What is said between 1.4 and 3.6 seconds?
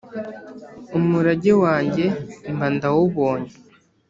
wange mba ndawubonye.